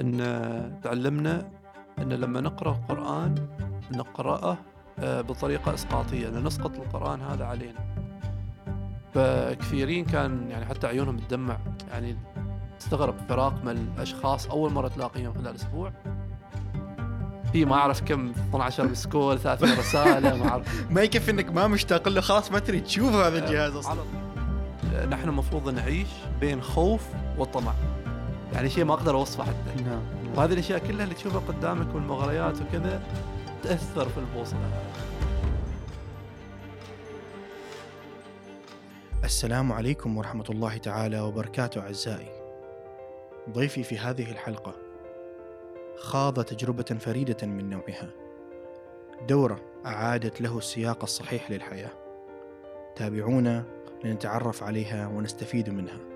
[0.00, 1.50] إن تعلمنا
[1.98, 3.34] إن لما نقرأ القرآن
[3.92, 4.58] نقرأه
[4.98, 7.94] آه، بطريقة إسقاطية لأن نسقط القرآن هذا علينا.
[9.14, 11.58] فكثيرين كان يعني حتى عيونهم تدمع.
[11.90, 12.16] يعني
[12.80, 15.92] تستغرب فراق من الأشخاص أول مرة تلاقيهم خلال أسبوع.
[17.52, 20.66] في ما أعرف كم 12 مسكول 30 رسالة ما أعرف.
[20.94, 24.04] ما يكفي إنك ما مشتاق له خلاص ما تريد تشوف هذا الجهاز أصلا.
[25.10, 26.08] نحن المفروض نعيش
[26.40, 27.02] بين خوف
[27.38, 27.72] وطمع.
[28.54, 30.02] يعني شيء ما أقدر أوصفه حتى نعم
[30.36, 33.02] وهذه الأشياء كلها اللي تشوفها قدامك والمغريات وكذا
[33.62, 34.70] تأثر في البوصلة
[39.24, 42.28] السلام عليكم ورحمة الله تعالى وبركاته أعزائي.
[43.50, 44.74] ضيفي في هذه الحلقة
[45.98, 48.10] خاض تجربة فريدة من نوعها.
[49.28, 51.90] دورة أعادت له السياق الصحيح للحياة.
[52.96, 53.64] تابعونا
[54.04, 56.13] لنتعرف عليها ونستفيد منها.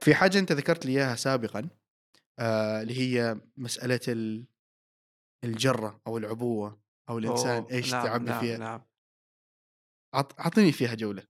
[0.00, 1.68] في حاجة أنت ذكرت لي إياها سابقا
[2.38, 4.46] آه اللي هي مسألة ال-
[5.44, 8.58] الجرة أو العبوة أو الإنسان أوه، إيش نعم تعبي نعم فيها.
[8.58, 8.82] نعم
[10.14, 11.22] عط- أعطيني فيها جولة.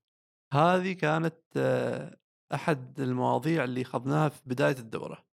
[0.55, 2.19] هذه كانت آه،
[2.55, 5.27] أحد المواضيع اللي أخذناها في بداية الدورة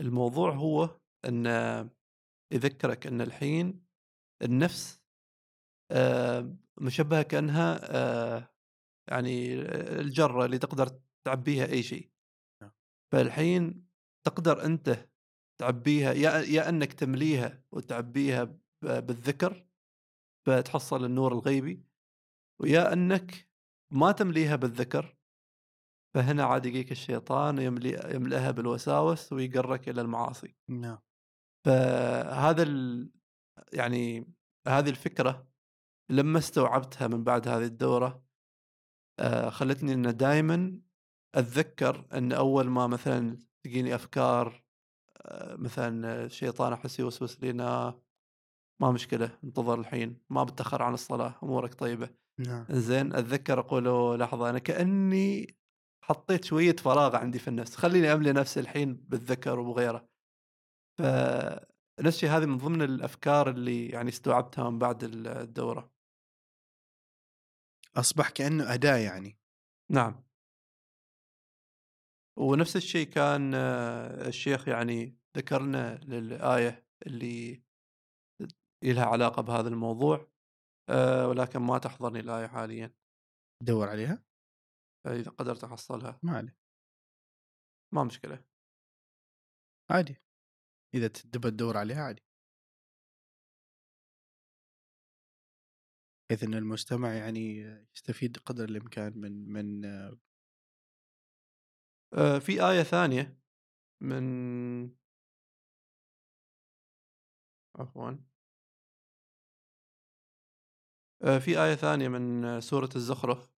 [0.00, 1.46] الموضوع هو أن
[2.52, 3.86] يذكرك أن الحين
[4.42, 5.02] النفس
[5.92, 8.48] آه، مشبهة كأنها آه،
[9.10, 9.54] يعني
[10.00, 12.11] الجرة اللي تقدر تعبيها أي شيء.
[13.12, 13.86] فالحين
[14.26, 15.08] تقدر أنت
[15.60, 19.66] تعبيها يا يا إنك تمليها وتعبيها بالذكر
[20.46, 21.84] فتحصل النور الغيبي
[22.60, 23.48] ويا إنك
[23.92, 25.16] ما تمليها بالذكر
[26.14, 30.98] فهنا عاد يجيك الشيطان يملي يملأها بالوساوس ويقرك إلى المعاصي نعم.
[31.66, 33.10] فهذا ال...
[33.72, 34.32] يعني
[34.68, 35.48] هذه الفكرة
[36.10, 38.24] لما استوعبتها من بعد هذه الدورة
[39.20, 40.80] آه، خلتني ان دائما
[41.34, 44.62] أتذكر إن أول ما مثلا تجيني أفكار
[45.22, 47.94] آه، مثلا الشيطان أحس يوسوس إنه
[48.82, 52.66] ما مشكلة انتظر الحين ما بتأخر عن الصلاة أمورك طيبة نعم.
[52.70, 55.56] زين أتذكر أقول "أوه، لحظة أنا كأني
[56.04, 60.08] حطيت شوية فراغ عندي في النفس خليني أملي نفسي الحين بالذكر وبغيره
[60.98, 61.66] فنفس
[62.16, 65.92] الشيء هذه من ضمن الأفكار اللي يعني استوعبتها من بعد الدورة
[67.96, 69.38] أصبح كأنه أداة يعني.
[69.90, 70.24] نعم
[72.38, 77.62] ونفس الشيء كان آه، الشيخ يعني ذكرنا للآية اللي
[78.84, 80.32] لها علاقة بهذا الموضوع
[80.88, 82.94] آه، ولكن ما تحضرني الآية حاليا.
[83.62, 84.24] دور عليها؟
[85.04, 86.20] فإذا قدرت أحصلها.
[86.22, 86.56] ما عليه.
[87.94, 88.44] ما مشكلة.
[89.90, 90.16] عادي.
[90.94, 92.22] إذا تبى تدور عليها عادي.
[96.30, 97.58] بحيث أن المستمع يعني
[97.96, 100.18] يستفيد قدر الإمكان من من آه،
[102.38, 103.38] في آية ثانية
[104.00, 104.22] من
[107.76, 108.12] عفوا
[111.22, 113.52] آه، في آية ثانية من سورة الزخرف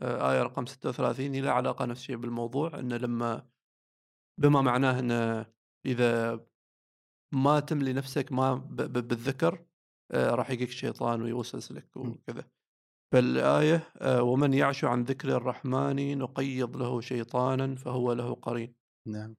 [0.00, 3.48] آه، آية رقم 36 هي لها علاقة نفس الشيء بالموضوع أن لما
[4.38, 5.44] بما معناه أن
[5.86, 6.40] إذا
[7.32, 9.64] ما تملي نفسك ما بالذكر
[10.10, 11.96] آه، راح يجيك الشيطان ويوسوس لك.
[11.96, 12.50] وكذا
[13.12, 18.74] فالآية آه، ومن يعش عن ذكر الرحمن نقيض له شيطانا فهو له قرين.
[19.08, 19.34] نعم.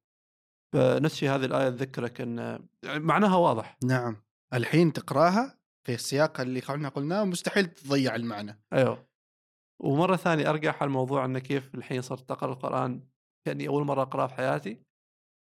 [0.74, 2.38] فنفس الشيء هذه الآية تذكرك أن
[2.84, 3.78] يعني معناها واضح.
[3.84, 4.24] نعم.
[4.54, 5.58] الحين تقراها
[5.88, 8.62] في السياق اللي قلنا قلناه مستحيل تضيع المعنى.
[8.74, 9.08] أيوه.
[9.84, 13.08] ومرة ثانية أرجع على الموضوع انه كيف الحين صرت أقرأ القرآن
[13.46, 14.84] كأني أول مرة اقراه في حياتي.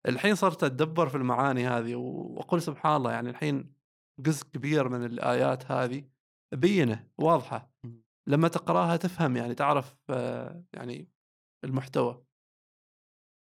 [0.09, 3.75] الحين صرت أتدبر في المعاني هذه وأقول سبحان الله يعني الحين
[4.21, 6.05] جزء كبير من الآيات هذه
[6.55, 7.75] بينة واضحة.
[8.27, 11.11] لما تقراها تفهم يعني تعرف آه، يعني
[11.65, 12.25] المحتوى.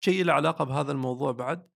[0.06, 1.70] شيء له علاقة بهذا الموضوع بعد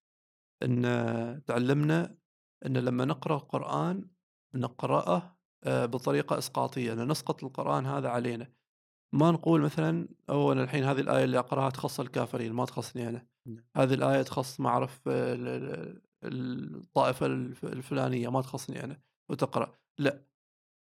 [0.64, 2.18] إن آه، تعلمنا
[2.66, 4.10] إن لما نقرأ القران
[4.56, 8.54] نقرأه آه، بطريقة إسقاطية لأن نسقط القرآن هذا علينا.
[9.14, 13.28] ما نقول مثلا أو أنا الحين هذه الآية اللي أقرأها تخص الكافرين ما تخصني أنا.
[13.46, 13.64] نعم.
[13.76, 19.78] هذه الآية تخص ما اعرف آه، ال- ال- الطائفة الف- الفلانية ما تخصني أنا وتقرأ.
[20.00, 20.24] لا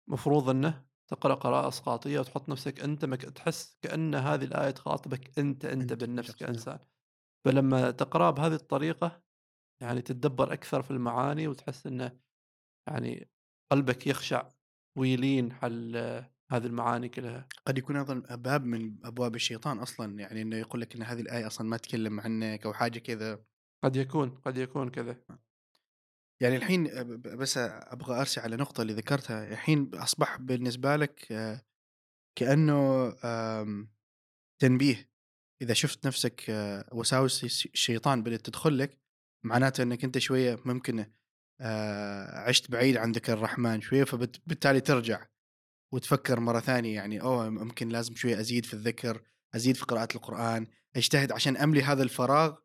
[0.09, 3.21] مفروض إنه تقرأ قراءة أسقاطية وتحط نفسك أنت مك...
[3.21, 6.35] تحس كأن هذه الآية تخاطبك أنت أنت, أنت بالنفس.
[6.35, 6.79] كإنسان.
[7.45, 9.21] فلما تقرا بهذه الطريقة
[9.81, 12.19] يعني تتدبر أكثر في المعاني وتحس إنه
[12.89, 13.29] يعني
[13.71, 14.49] قلبك يخشع
[14.97, 15.95] ويلين حل
[16.51, 17.47] هذه المعاني كلها.
[17.65, 21.47] قد يكون أيضا باب من أبواب الشيطان أصلا يعني إنه يقول لك إن هذه الآية
[21.47, 23.43] أصلا ما تتكلم عنك أو حاجة كذا.
[23.83, 25.17] قد يكون قد يكون كذا.
[26.39, 26.87] يعني الحين
[27.21, 29.47] بس أبغى أرسي على نقطة اللي ذكرتها.
[29.51, 31.61] الحين أصبح بالنسبة لك آه،
[32.35, 33.09] كأنه
[34.61, 35.09] تنبيه.
[35.61, 38.97] إذا شفت نفسك آه، وساوس الش- الشيطان بدأت تدخل لك
[39.43, 41.05] معناته إنك أنت شوية ممكن
[41.61, 45.25] آه، عشت بعيد عن ذكر الرحمن شوية فبالتالي ترجع
[45.93, 49.21] وتفكر مرة ثانية يعني أوه ممكن لازم شوية أزيد في الذكر
[49.55, 52.55] أزيد في قراءة القرآن أجتهد عشان أملي هذا الفراغ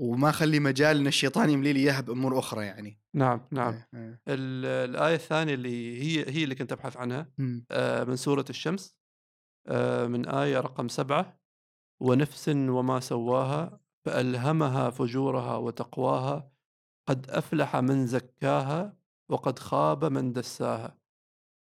[0.00, 3.00] وما اخلي مجال إن الشيطان يملي لي إياها بأمور أخرى يعني.
[3.14, 3.72] نعم نعم.
[3.74, 4.20] إيه، إيه.
[4.28, 7.32] ال- الآية الثانية اللي هي هي اللي كنت أبحث عنها.
[7.70, 8.96] آه، من سورة الشمس
[9.68, 11.40] آه، من آية رقم سبعة.
[12.02, 16.52] ونفس وما سواها فألهمها فجورها وتقواها
[17.08, 18.96] قد أفلح من زكاها
[19.30, 20.98] وقد خاب من دساها.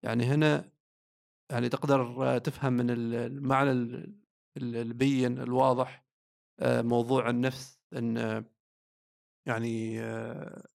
[0.04, 0.70] يعني هنا
[1.50, 2.02] يعني تقدر
[2.34, 4.16] آه، تفهم من ال- المعنى ال-
[4.56, 6.06] ال- البين الواضح
[6.60, 7.75] آه، موضوع النفس.
[7.94, 8.44] آه،
[9.46, 10.68] يعني آه،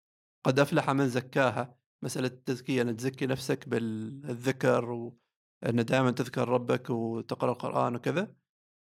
[0.45, 1.77] قد أفلح من زكاها.
[2.03, 8.35] مسألة التزكية أن تزكي نفسك بالذكر وأن دائما تذكر ربك وتقرأ القرآن وكذا.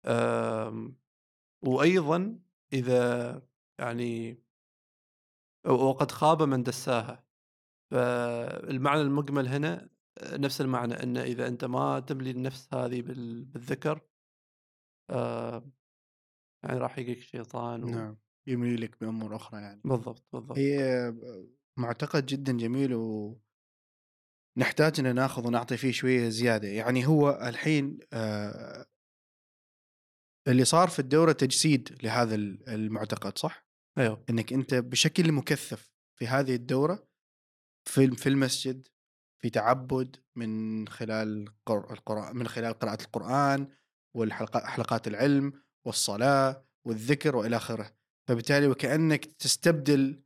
[0.07, 0.97] آم،
[1.63, 2.39] وأيضا
[2.73, 3.43] إذا
[3.79, 4.43] يعني
[5.67, 7.25] وقد خاب من دساها.
[7.91, 9.89] فالمعنى المجمل هنا
[10.33, 14.01] نفس المعنى أن إذا أنت ما تملي النفس هذه بال- بالذكر
[15.11, 15.73] آم،
[16.63, 17.89] يعني راح يجيك الشيطان و...
[17.89, 19.81] نعم يملي لك بأمور أخرى يعني.
[19.85, 20.59] بالضبط بالضبط.
[20.59, 21.13] هي
[21.79, 23.41] معتقد جدا جميل و
[24.59, 26.69] نحتاج إن ناخذ ونعطي فيه شوية زيادة.
[26.69, 28.87] يعني هو الحين آه
[30.49, 33.67] اللي صار في الدورة تجسيد لهذا ال- المعتقد صح؟
[33.99, 34.25] أيوه.
[34.31, 37.09] إنك أنت بشكل مكثف في هذه الدورة
[37.89, 38.89] في في المسجد
[39.43, 43.69] في تعبد من خلال قر- القرآن من خلال قراءة القرآن
[44.17, 45.53] والحلقات حلقات العلم
[45.87, 47.93] والصلاة والذكر وإلى آخره.
[48.29, 50.23] فبالتالي وكأنك تستبدل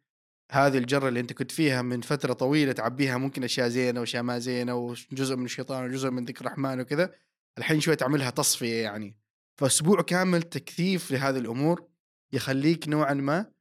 [0.53, 4.39] هذه الجرة اللي أنت كنت فيها من فترة طويلة تعبيها ممكن أشياء زينة وأشياء ما
[4.39, 7.15] زينة وجزء من الشيطان وجزء من ذكر الرحمن وكذا
[7.59, 9.17] الحين شوي تعملها تصفية يعني.
[9.61, 11.89] فأسبوع كامل تكثيف لهذه الأمور
[12.33, 13.53] يخليك نوعا ما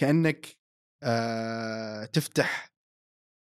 [0.00, 0.46] كأنك
[1.02, 2.72] آه تفتح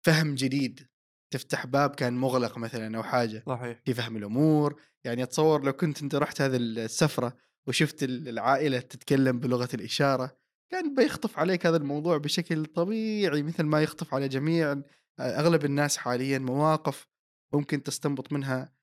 [0.05, 0.87] فهم جديد
[1.33, 3.81] تفتح باب كان مغلق مثلا أو حاجة صحيح.
[3.85, 7.37] في فهم الأمور يعني أتصور لو كنت أنت رحت هذه السفرة
[7.67, 10.37] وشفت العائلة تتكلم بلغة الإشارة
[10.71, 14.81] كان بيخطف عليك هذا الموضوع بشكل طبيعي مثل ما يخطف على جميع
[15.19, 17.07] أغلب الناس حاليا مواقف
[17.53, 18.73] ممكن تستنبط منها.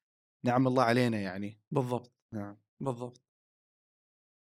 [0.45, 1.61] نعم الله علينا يعني.
[1.71, 2.13] بالضبط.
[2.35, 2.57] نعم.
[2.81, 3.23] بالضبط.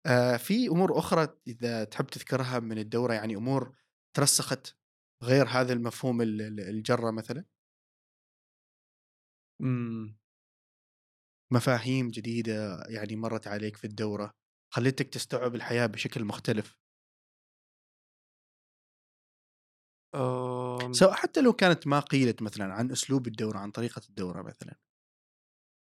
[0.06, 3.75] آه في أمور أخرى إذا تحب تذكرها من الدورة يعني أمور
[4.13, 4.75] ترسخت
[5.23, 7.45] غير هذا المفهوم ال- ال- الجرة مثلا؟
[9.62, 10.17] امم
[11.53, 14.31] مفاهيم جديدة يعني مرت عليك في الدورة
[14.74, 16.77] خلتك تستوعب الحياة بشكل مختلف؟
[20.15, 24.75] أم، سواء حتى لو كانت ما قيلت مثلا عن أسلوب الدورة عن طريقة الدورة مثلا.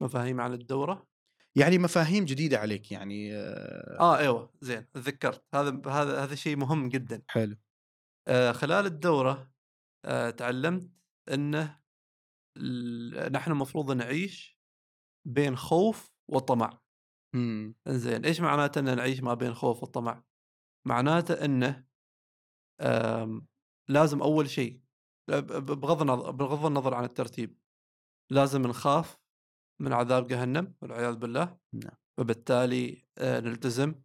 [0.02, 1.08] مفاهيم عن الدورة؟
[1.56, 5.44] يعني مفاهيم جديدة عليك يعني آه، آه أيوه زين تذكرت.
[5.56, 7.22] هذا هذا هذا شيء مهم جدا.
[7.32, 7.56] حلو.
[8.28, 9.52] آه خلال الدورة
[10.06, 10.92] آه تعلمت
[11.34, 11.82] إنه
[13.32, 14.55] نحن المفروض نعيش
[15.26, 16.80] بين خوف وطمع
[17.36, 17.76] مم.
[17.88, 20.24] إنزين إيش معناته إن نعيش ما بين خوف وطمع
[20.88, 21.86] معناته إنه
[23.90, 24.82] لازم أول شيء
[25.30, 27.60] بغض النظر بغض النظر عن الترتيب
[28.32, 29.20] لازم نخاف
[29.82, 31.98] من عذاب جهنم والعياذ بالله نعم.
[32.18, 33.96] وبالتالي آه، نلتزم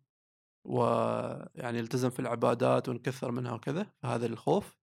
[0.67, 4.79] ويعني نلتزم في العبادات ونكثر منها وكذا هذا الخوف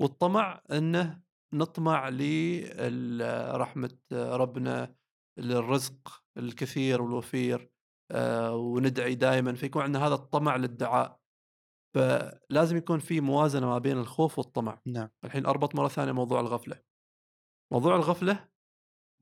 [0.00, 1.20] والطمع إنه
[1.52, 4.94] نطمع لرحمة ربنا
[5.38, 7.70] للرزق الكثير والوفير
[8.10, 11.20] آه، وندعي دائما فيكون عندنا هذا الطمع للدعاء.
[11.94, 14.80] فلازم يكون في موازنة ما بين الخوف والطمع.
[14.86, 15.08] نعم.
[15.24, 16.82] الحين أربط مرة ثانية موضوع الغفلة.
[17.72, 18.48] موضوع الغفلة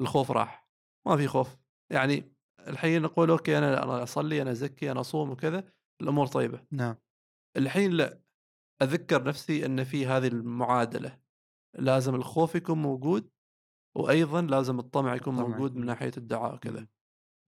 [0.00, 0.68] الخوف راح.
[1.06, 1.56] ما في خوف.
[1.92, 2.32] يعني
[2.68, 6.66] الحين نقول أوكي أنا أنا أصلي أنا أزكي أنا أصوم وكذا الأمور طيبة.
[6.72, 6.96] نعم.
[7.56, 8.20] الحين لا.
[8.82, 11.18] أذكر نفسي أن في هذه المعادلة.
[11.78, 13.30] لازم الخوف يكون موجود
[13.96, 16.86] وأيضا لازم الطمع يكون الطمع موجود من ناحية الدعاء وكذا.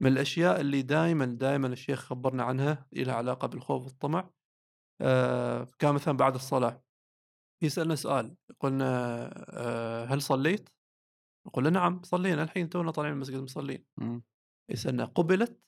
[0.03, 4.31] من الأشياء اللي دائما دائما الشيخ خبرنا عنها لها علاقة بالخوف والطمع
[5.01, 6.83] آه كان مثلا بعد الصلاة
[7.63, 8.87] يسألنا سؤال قلنا
[9.49, 10.69] آه هل صليت؟
[11.57, 13.87] له نعم صلينا الحين تونا طالعين من المسجد مصلين.
[14.71, 15.61] يسألنا قبلت؟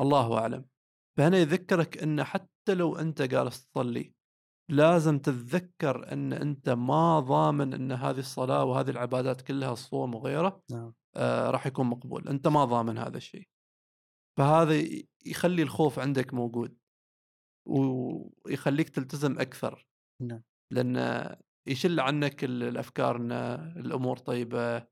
[0.00, 0.64] الله أعلم
[1.18, 4.14] فهنا يذكرك إن حتى لو أنت جالس تصلي
[4.70, 10.94] لازم تتذكر إن أنت ما ضامن إن هذه الصلاة وهذه العبادات كلها الصوم وغيره نعم.
[11.16, 12.28] آه راح يكون مقبول.
[12.28, 13.48] أنت ما ضامن هذا الشيء.
[14.38, 14.74] فهذا
[15.26, 16.78] يخلي الخوف عندك موجود
[17.68, 19.86] ويخليك تلتزم أكثر.
[20.22, 20.42] نعم.
[20.72, 20.96] لأن
[21.68, 23.32] يشل عنك ال- الأفكار إن
[23.76, 24.86] الأمور طيبة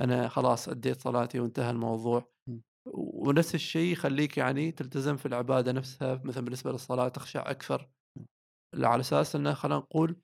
[0.00, 2.32] أنا خلاص أديت صلاتي وانتهى الموضوع.
[2.48, 2.62] مم.
[2.94, 7.90] ونفس الشيء يخليك يعني تلتزم في العبادة نفسها مثلا بالنسبة للصلاة تخشع أكثر.
[8.78, 10.20] على أساس إنه خلينا نقول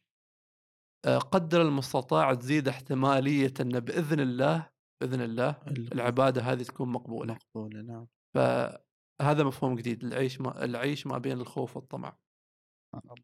[1.07, 7.35] آه، قدر المستطاع تزيد احتمالية إنه بإذن الله بإذن الله ال- العبادة هذه تكون مقبولة.
[7.35, 8.07] مقبولة نعم.
[8.35, 12.17] فهذا مفهوم جديد العيش ما العيش ما بين الخوف والطمع.
[12.95, 13.15] الله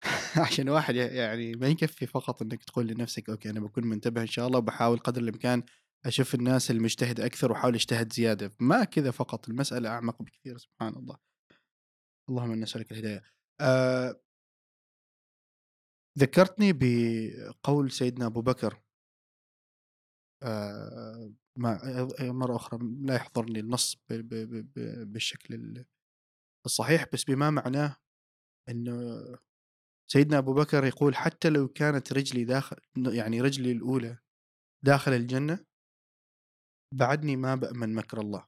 [0.46, 4.46] عشان واحد يعني ما يكفي فقط إنك تقول لنفسك أوكي أنا بكون منتبه إن شاء
[4.46, 5.62] الله وبحاول قدر الإمكان
[6.06, 8.50] أشوف الناس المجتهد أكثر وأحاول أجتهد زيادة.
[8.60, 11.33] ما كذا فقط المسألة أعمق بكثير سبحان الله.
[12.28, 13.22] اللهم أنا نسالك الهداية.
[13.60, 14.20] آه
[16.18, 18.82] ذكرتني بقول سيدنا أبو بكر
[20.42, 21.78] آه ما
[22.20, 25.86] مرة أخرى لا يحضرني النص ب- ب- ب- ب- بالشكل ال-
[26.66, 27.96] الصحيح بس بما معناه
[28.68, 29.24] إنه
[30.10, 34.18] سيدنا أبو بكر يقول حتى لو كانت رجلي داخل يعني رجلي الأولى
[34.84, 35.64] داخل الجنة
[36.94, 38.46] بعدني ما بأمن مكر الله.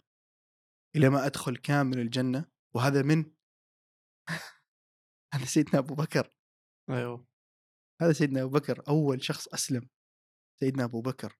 [0.96, 2.44] إلى ما أدخل كامل الجنة
[2.76, 3.24] وهذا من
[5.34, 6.32] هذا سيدنا أبو بكر.
[6.90, 7.26] أيوه.
[8.02, 9.88] هذا سيدنا أبو بكر أول شخص أسلم
[10.60, 11.38] سيدنا أبو بكر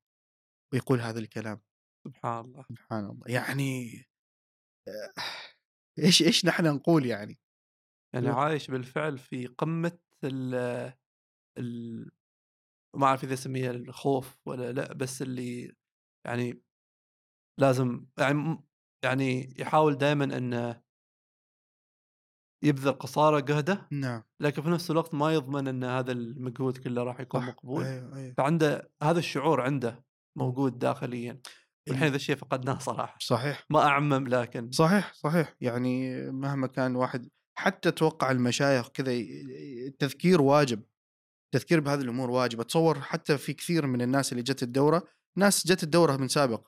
[0.72, 1.60] ويقول هذا الكلام.
[2.06, 2.62] سبحان الله.
[2.62, 3.24] سبحان الله.
[3.28, 4.04] يعني
[4.88, 5.12] آه،
[5.98, 7.38] إيش إيش نحن نقول يعني؟
[8.14, 8.28] يعني.
[8.28, 10.54] عايش بالفعل في قمة ال
[11.58, 12.10] ال
[12.96, 15.76] ما أعرف إذا أسميها الخوف ولا لا بس اللي
[16.26, 16.62] يعني
[17.60, 18.64] لازم يعني
[19.04, 20.82] يعني يحاول دائما انه
[22.62, 24.22] يبذل قصارى جهده نعم.
[24.40, 27.46] لكن في نفس الوقت ما يضمن إن هذا المجهود كله راح يكون صح.
[27.48, 27.84] مقبول.
[27.84, 28.34] أيوه أيوه.
[28.38, 30.04] فعنده هذا الشعور عنده
[30.38, 31.40] موجود داخليا.
[31.88, 33.16] والحين ذا الشيء فقدناه صراحة.
[33.20, 33.64] صحيح.
[33.70, 35.54] ما أعمم لكن صحيح صحيح.
[35.60, 39.12] يعني مهما كان واحد حتى توقع المشايخ كذا
[39.86, 40.82] التذكير واجب
[41.54, 45.04] التذكير بهذه الأمور واجب اتصور حتى في كثير من الناس اللي جت الدورة
[45.38, 46.66] ناس جت الدورة من سابق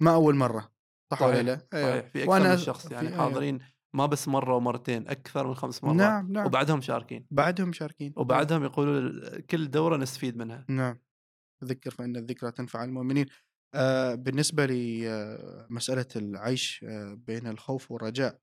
[0.00, 0.72] ما أول مرة
[1.10, 1.90] صح ولا لا؟ أيوه.
[2.00, 3.58] صحيح في أكثر من شخص يعني في- أيوه.
[3.96, 5.96] ما بس مرة ومرتين أكثر من خمس مرات.
[5.96, 6.46] نعم نعم.
[6.46, 7.26] وبعدهم شاركين.
[7.30, 10.66] بعدهم مشاركين وبعدهم يقولوا كل دورة نستفيد منها.
[10.68, 10.98] نعم.
[11.64, 13.26] ذكر فإن الذكرى تنفع المؤمنين.
[13.74, 18.40] آه بالنسبة لمسألة العيش آه بين الخوف والرجاء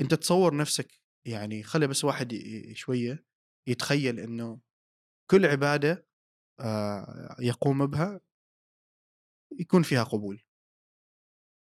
[0.00, 0.92] أنت تصور نفسك
[1.26, 2.34] يعني خلي بس واحد
[2.72, 3.24] شوية
[3.68, 4.60] يتخيل أنه
[5.30, 6.06] كل عبادة
[6.60, 8.20] آه يقوم بها
[9.60, 10.42] يكون فيها قبول.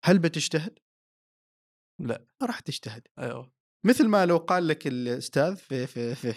[0.04, 0.78] هل بتجتهد؟
[2.00, 2.26] لا.
[2.40, 3.02] ما راح تجتهد.
[3.18, 3.52] أيوه.
[3.84, 6.32] مثل ما لو قال لك الأستاذ في في في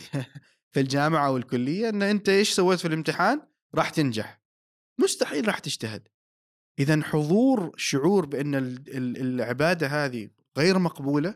[0.71, 3.41] في الجامعة أو الكليه إن أنت إيش سويت في الامتحان؟
[3.75, 4.41] راح تنجح.
[5.01, 6.07] مستحيل راح تجتهد.
[6.79, 11.35] اذا حضور شعور بأن ال- ال- العبادة هذه غير مقبولة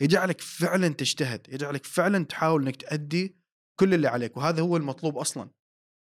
[0.00, 3.36] يجعلك فعلا تجتهد يجعلك فعلا تحاول إنك تأدي
[3.80, 5.50] كل اللي عليك وهذا هو المطلوب أصلا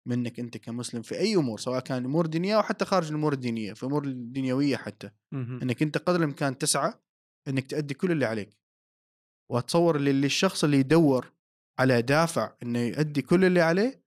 [0.08, 3.72] منك أنت كمسلم في أي أمور سواء كان امور دينيه أو حتى خارج الأمور الدينية
[3.72, 5.10] في أمور الدنيوية حتى.
[5.32, 6.92] إنك أنت قدر الإمكان تسعى
[7.48, 8.56] إنك تأدي كل اللي عليك
[9.50, 11.32] وأتصور اللي اللي الشخص اللي يدور
[11.78, 14.04] على دافع إنه يؤدي كل اللي عليه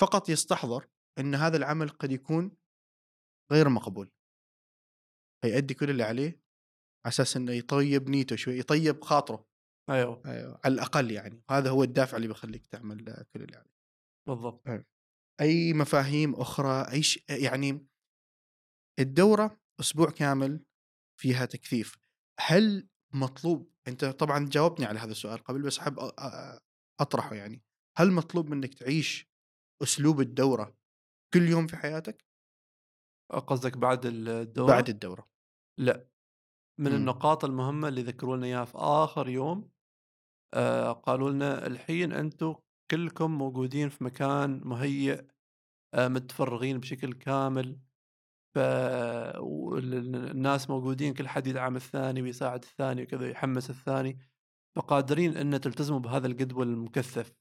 [0.00, 0.88] فقط يستحضر
[1.18, 2.56] إن هذا العمل قد يكون
[3.52, 4.10] غير مقبول.
[5.44, 6.40] فيؤدي كل اللي عليه
[7.04, 9.46] على أساس إنه يطيب نيته شوي يطيب خاطره.
[9.90, 10.22] أيوه.
[10.26, 10.60] أيوة.
[10.64, 11.42] على الأقل يعني.
[11.50, 13.76] هذا هو الدافع اللي بيخليك تعمل كل اللي عليه
[14.28, 14.68] بالضبط.
[15.40, 17.24] أي مفاهيم أخرى أي ش...
[17.28, 17.86] يعني
[18.98, 20.64] الدورة أسبوع كامل
[21.20, 21.98] فيها تكثيف.
[22.40, 25.98] هل مطلوب أنت طبعا جاوبني على هذا السؤال قبل بس أحب
[27.00, 27.62] أطرحه يعني
[27.98, 29.28] هل مطلوب منك تعيش
[29.82, 30.76] أسلوب الدورة
[31.34, 32.24] كل يوم في حياتك؟
[33.32, 35.28] قصدك بعد الدورة؟ بعد الدورة.
[35.78, 36.08] لا.
[36.80, 36.96] من مم.
[36.96, 39.70] النقاط المهمة اللي ذكروا لنا إياها في آخر يوم
[40.54, 42.54] آه قالوا لنا الحين أنتم
[42.90, 45.24] كلكم موجودين في مكان مهيئ
[45.94, 47.80] آه متفرغين بشكل كامل
[48.56, 48.58] ف
[49.38, 54.18] والناس موجودين كل حد يدعم الثاني ويساعد الثاني وكذا يحمس الثاني
[54.76, 57.32] فقادرين إن تلتزموا بهذا الجدول المكثف.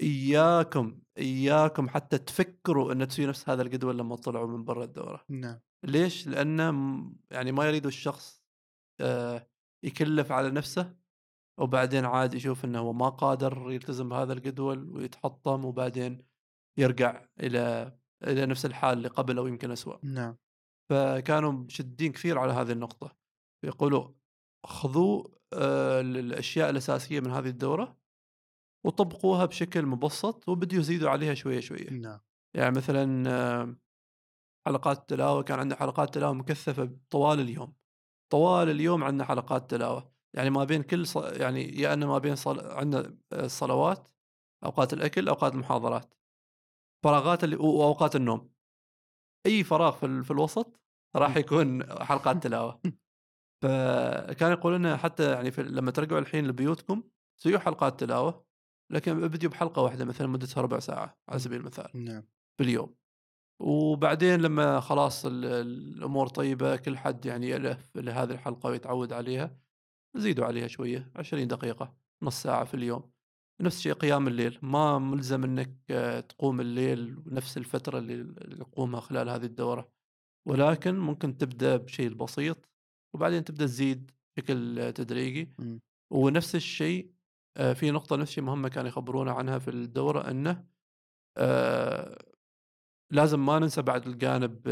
[0.00, 5.24] إياكم إياكم حتى تفكروا إن تسوي نفس هذا الجدول لما تطلعوا من برا الدورة.
[5.28, 5.60] نعم.
[5.84, 8.42] ليش؟ لأنه م- يعني ما يريد الشخص
[9.00, 9.46] آه،
[9.84, 10.96] يكلف على نفسه
[11.60, 16.26] وبعدين عاد يشوف إنه هو ما قادر يلتزم بهذا الجدول ويتحطم وبعدين
[16.78, 17.92] يرجع إلى
[18.24, 20.36] إلى نفس الحال اللي قبل أو يمكن اسوء نعم.
[20.90, 23.16] فكانوا مشدين كثير على هذه النقطة.
[23.64, 24.08] يقولوا
[24.66, 27.96] خذوا آه، الأشياء الأساسية من هذه الدورة
[28.86, 31.90] وطبقوها بشكل مبسط وبدوا يزيدوا عليها شوية شوية.
[31.90, 32.20] نعم.
[32.54, 33.76] يعني مثلا آه،
[34.66, 37.74] حلقات التلاوة كان عندنا حلقات تلاوة مكثفة طوال اليوم.
[38.32, 40.12] طوال اليوم عندنا حلقات تلاوة.
[40.34, 41.16] يعني ما بين كل ص...
[41.16, 42.60] يعني يا أن ما بين صل...
[42.60, 44.08] عندنا الصلوات
[44.64, 46.14] أوقات الأكل أوقات المحاضرات.
[47.06, 47.56] فراغات اللي...
[47.56, 48.50] وأوقات النوم.
[49.46, 50.24] أي فراغ في, ال...
[50.24, 50.80] في الوسط
[51.16, 52.80] راح يكون حلقات تلاوة.
[53.62, 57.02] فكان يقولون حتى يعني في لما ترجعوا الحين لبيوتكم
[57.36, 58.46] سووا حلقات تلاوة
[58.92, 62.28] لكن ابدوا بحلقة واحدة مثلا مدتها ربع ساعة على سبيل المثال نعم.
[62.58, 62.96] باليوم
[63.60, 69.58] وبعدين لما خلاص ال- الأمور طيبة كل حد يعني يألف لهذه الحلقة ويتعود عليها
[70.16, 73.15] زيدوا عليها شوية 20 دقيقة نص ساعة في اليوم.
[73.60, 79.28] نفس الشيء قيام الليل ما ملزم إنك آه، تقوم الليل نفس الفترة اللي تقومها خلال
[79.28, 79.92] هذه الدورة.
[80.48, 82.68] ولكن ممكن تبدأ بشيء بسيط
[83.14, 85.54] وبعدين تبدأ تزيد بشكل تدريجي.
[86.10, 87.12] ونفس الشيء
[87.56, 90.64] آه، في نقطة نفس الشيء مهمة كانوا يخبرونا عنها في الدورة أنه
[91.38, 92.18] آه،
[93.12, 94.68] لازم ما ننسى بعد الجانب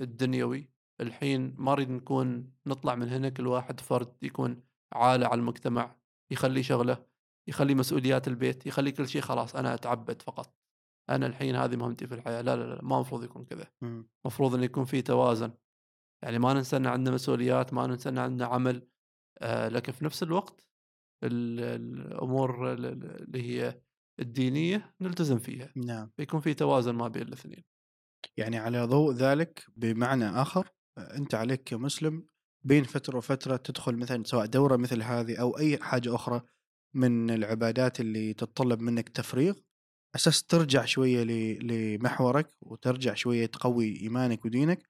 [0.00, 0.70] الدنيوي.
[1.00, 5.96] الحين ما نريد نكون نطلع من هنا كل واحد فرد يكون عالة على المجتمع
[6.30, 7.07] يخلي شغلة.
[7.48, 10.54] يخلي مسؤوليات البيت يخلي كل شيء خلاص أنا أتعبد فقط.
[11.10, 12.40] أنا الحين هذه مهمتي في الحياة.
[12.42, 13.66] لا لا لا ما المفروض يكون كذا.
[14.24, 15.52] المفروض أن يكون في توازن.
[16.22, 18.88] يعني ما ننسى أن عندنا مسؤوليات ما ننسى أن عندنا عمل.
[19.38, 20.66] آه، لكن في نفس الوقت
[21.24, 23.80] ال- الأمور ال- ال- اللي هي
[24.20, 25.72] الدينية نلتزم فيها.
[25.76, 26.10] نعم.
[26.18, 27.64] يكون في توازن ما بين الاثنين.
[28.36, 32.26] يعني على ضوء ذلك بمعنى آخر أنت عليك كمسلم
[32.64, 36.42] بين فترة وفترة تدخل مثلا سواء دورة مثل هذه أو أي حاجة أخرى
[36.94, 39.54] من العبادات اللي تتطلب منك تفريغ
[40.14, 44.88] أساس ترجع شوية ل- لمحورك وترجع شوية تقوي إيمانك ودينك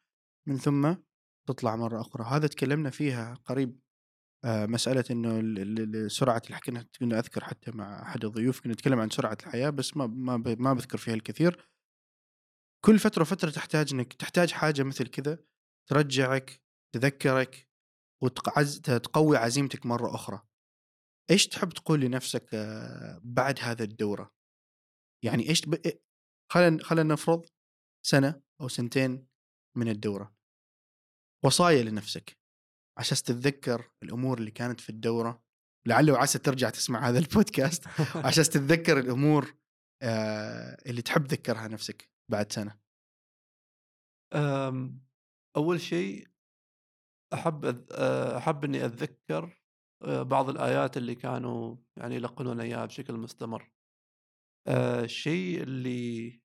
[0.48, 0.94] من ثم
[1.48, 3.80] تطلع مرة أخرى هذا تكلمنا فيها قريب
[4.44, 6.60] آه، مسألة ال- سرعة الح-
[6.98, 10.72] كنا أذكر حتى مع أحد الضيوف كنا نتكلم عن سرعة الحياة بس ما ما ما
[10.74, 11.68] بذكر فيها الكثير
[12.84, 15.38] كل فترة وفترة تحتاج إنك تحتاج حاجة مثل كذا
[15.90, 16.62] ترجعك
[16.94, 17.68] تذكرك
[18.22, 20.42] وتقوي عزيمتك مرة أخرى.
[21.30, 24.34] إيش تحب تقول لنفسك آه، بعد هذا الدورة؟
[25.24, 25.74] يعني إيش تب...
[25.74, 25.98] إيه-
[26.52, 27.46] خلينا خلينا نفرض
[28.06, 29.28] سنة أو سنتين
[29.76, 30.36] من الدورة.
[31.44, 32.38] وصايا لنفسك
[32.98, 35.44] عشان تتذكر الأمور اللي كانت في الدورة
[35.86, 37.86] لعل وعسى ترجع تسمع هذا البودكاست
[38.26, 39.58] عشان تتذكر الأمور
[40.02, 42.72] آه، اللي تحب تذكرها نفسك بعد.
[44.34, 45.04] أم،
[45.56, 46.28] أول شيء
[47.34, 49.57] أحب أه، أحب إني أتذكر
[50.00, 53.70] بعض الآيات اللي كانوا يعني يلقنون إياها بشكل مستمر.
[54.66, 56.40] أه، الشيء اللي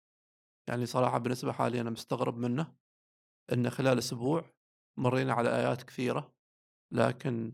[0.70, 2.76] يعني صراحة بالنسبة حالي أنا مستغرب منه
[3.54, 4.54] ان خلال أسبوع
[4.98, 6.34] مرينا على آيات كثيرة
[6.92, 7.54] لكن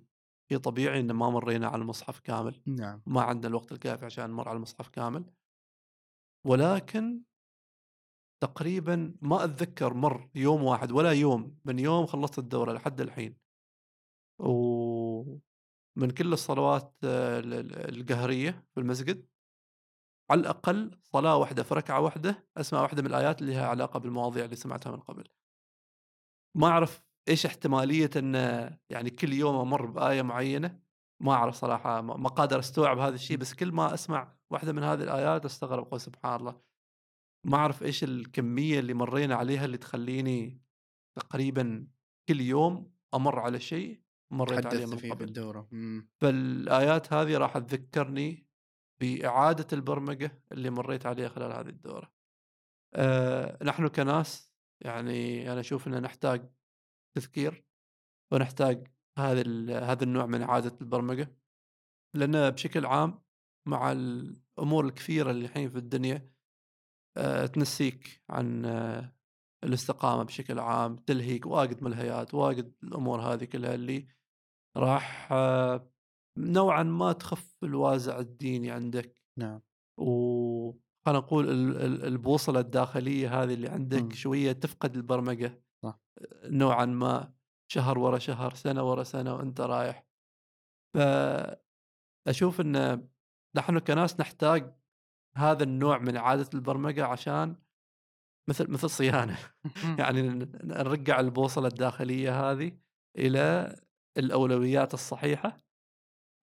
[0.49, 2.61] في طبيعي ان ما مرينا على المصحف كامل.
[2.67, 3.01] نعم.
[3.05, 5.33] ما عندنا الوقت الكافي عشان نمر على المصحف كامل.
[6.45, 7.23] ولكن
[8.43, 13.37] تقريبا ما أتذكر مر يوم واحد ولا يوم من يوم خلصت الدورة لحد الحين.
[15.97, 19.27] ومن كل الصلوات آه، ال- ال- القهرية في المسجد.
[20.31, 24.45] على الأقل صلاة واحدة في ركعة واحدة أسمع واحدة من الآيات اللي لها علاقة بالمواضيع
[24.45, 25.23] اللي سمعتها من قبل.
[26.57, 28.35] ما أعرف إيش احتمالية إن
[28.89, 30.79] يعني كل يوم أمر بآية معينة.
[31.23, 35.03] ما أعرف صراحة ما قادر أستوعب هذا الشيء بس كل ما أسمع واحدة من هذه
[35.03, 36.61] الآيات أستغرب أقول سبحان الله.
[37.45, 40.61] ما أعرف إيش الكمية اللي مرينا عليها اللي تخليني
[41.15, 41.87] تقريبا
[42.29, 44.01] كل يوم أمر على شيء.
[44.31, 45.67] مريت عليه من فيه في قبل الدورة.
[45.71, 46.09] مم.
[46.21, 48.47] فالآيات هذه راح تذكرني
[49.01, 52.13] بإعادة البرمجة اللي مريت عليها خلال هذه الدورة.
[52.95, 56.49] أه نحن كناس يعني أنا أشوف ان نحتاج
[57.17, 57.65] تذكير
[58.31, 58.87] ونحتاج
[59.17, 59.41] هذا
[59.91, 61.35] هذا النوع من إعادة البرمجة
[62.15, 63.21] لأن بشكل عام
[63.67, 66.31] مع الأمور الكثيرة اللي الحين في الدنيا
[67.17, 69.15] أه تنسيك عن أه
[69.63, 74.07] الاستقامة بشكل عام تلهيك واجد ملهيات واجد الأمور هذه كلها اللي
[74.77, 75.89] راح آه،
[76.37, 79.61] نوعا ما تخف الوازع الديني عندك نعم.
[79.97, 80.71] و
[81.05, 84.11] خلينا نقول ال- ال- البوصلة الداخلية هذه اللي عندك مم.
[84.11, 85.99] شوية تفقد البرمجة صح.
[86.43, 87.33] نوعا ما
[87.71, 90.05] شهر ورا شهر سنة ورا سنة وأنت رايح
[90.95, 93.07] فأشوف إن
[93.55, 94.75] نحن كناس نحتاج
[95.37, 97.55] هذا النوع من إعادة البرمجة عشان
[98.49, 99.37] مثل مثل صيانة
[99.99, 100.21] يعني
[100.63, 102.77] نرجع البوصلة الداخلية هذه
[103.17, 103.75] إلى
[104.17, 105.57] الأولويات الصحيحة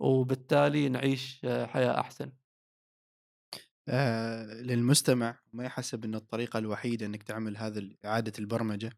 [0.00, 2.32] وبالتالي نعيش آه، حياة أحسن.
[3.88, 8.90] آه للمستمع ما يحسب إن الطريقة الوحيدة إنك تعمل هذا إعادة البرمجة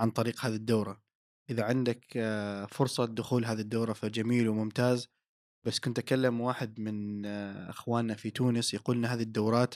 [0.00, 1.02] عن طريق هذه الدورة.
[1.50, 5.08] إذا عندك آه فرصة دخول هذه الدورة فجميل وممتاز
[5.66, 9.74] بس كنت أكلم واحد من آه أخواننا في تونس يقول إن هذه الدورات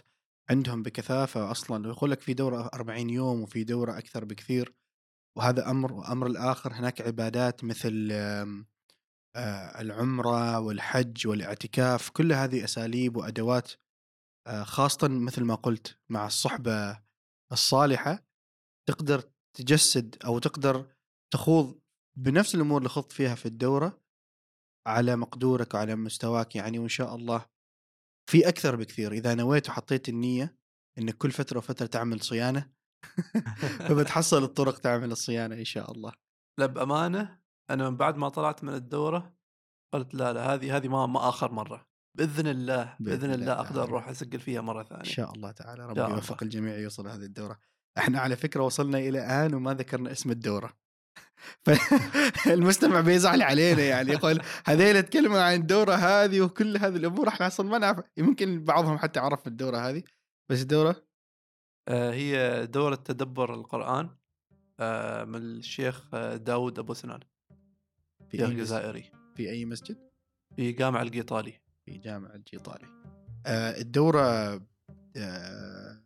[0.51, 4.75] عندهم بكثافة أصلا ويقول لك في دورة 40 يوم وفي دورة أكثر بكثير.
[5.37, 13.73] وهذا أمر وأمر الآخر هناك عبادات مثل آه العمرة والحج والاعتكاف كل هذه أساليب وأدوات
[14.47, 17.03] آه، خاصة مثل ما قلت مع الصحبة
[17.53, 18.27] الصالحة
[18.89, 19.23] تقدر
[19.57, 20.95] تجسد أو تقدر
[21.33, 21.81] تخوض
[22.19, 24.03] بنفس الأمور اللي خضت فيها في الدورة
[24.87, 27.47] على مقدورك وعلى مستواك يعني وإن شاء الله
[28.31, 29.13] في أكثر بكثير.
[29.13, 30.57] إذا نويت وحطيت النية
[30.99, 32.71] انك كل فترة وفترة تعمل صيانة
[33.89, 36.13] فبتحصل الطرق تعمل الصيانة إن شاء الله.
[36.59, 37.39] لا بامانه
[37.71, 39.37] أنا من بعد ما طلعت من الدورة
[39.95, 41.87] قلت لا لا هذه هذه ما ما آخر مرة.
[42.19, 43.83] بإذن الله بإذن, بإذن الله الله أقدر.
[43.83, 45.03] أروح أسجل فيها مرة إن ثانية.
[45.03, 46.01] شاء الله تعالى ربي.
[46.01, 47.59] يوفق الجميع يوصل هذه الدورة.
[47.99, 50.73] إحنا على فكرة وصلنا إلى الان وما ذكرنا اسم الدورة.
[52.45, 57.69] فالمستمع بيزعل علينا يعني يقول هذيل تكلموا عن الدورة هذه وكل هذه الأمور إحنا أصلا
[57.69, 58.05] ما نعرف.
[58.17, 60.03] يمكن بعضهم حتى عرف الدورة هذه.
[60.51, 61.06] بس الدورة
[61.89, 64.11] هي دورة تدبر القرآن
[64.81, 67.21] آه من الشيخ آه، داود أبو سنان
[68.29, 69.97] في شيخ مسجد جزائري في أي مسجد؟
[70.57, 71.53] في جامع القيطالي.
[71.87, 72.87] في جامع الجيطالي
[73.47, 74.23] آه الدورة
[75.17, 76.03] آه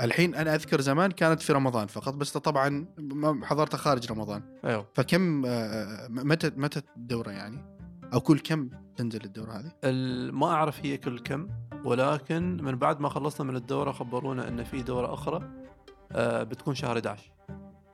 [0.00, 4.60] الحين أنا أذكر زمان كانت في رمضان فقط بس طبعا ما حضرتها خارج رمضان.
[4.64, 4.86] أيوه.
[4.94, 7.76] فكم آه متى متى الدورة يعني؟
[8.12, 9.72] أو كل كم تنزل الدورة هذه؟
[10.30, 11.48] ما أعرف هي كل كم
[11.84, 15.42] ولكن من بعد ما خلصنا من الدورة خبرونا إن في دورة أخرى
[16.12, 17.32] آه بتكون شهر 11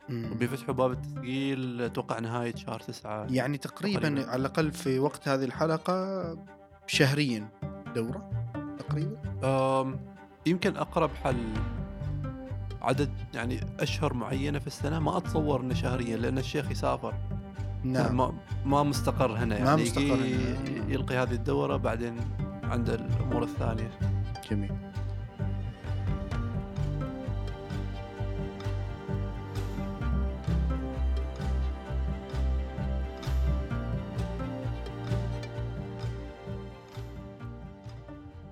[0.09, 0.33] مم.
[0.33, 4.31] وبيفتحوا باب التسجيل أتوقع نهاية شهر 9 يعني تقريبا تقريباً.
[4.31, 6.23] على الأقل في وقت هذه الحلقة
[6.87, 7.49] شهريا
[7.95, 8.31] دورة
[8.79, 9.99] تقريبا
[10.47, 11.37] يمكن أقرب حل
[12.83, 17.15] عدد يعني أشهر معينة في السنة ما أتصور إنه شهريا لأن الشيخ يسافر
[17.85, 18.33] نعم ما
[18.65, 20.93] ما مستقر هنا ما يعني مستقر يجي هنا.
[20.93, 22.17] يلقي هذه الدورة بعدين
[22.71, 23.99] عند الأمور الثانية.
[24.51, 24.93] جميل.